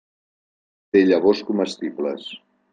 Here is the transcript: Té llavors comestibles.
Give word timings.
Té 0.97 1.05
llavors 1.11 1.45
comestibles. 1.53 2.29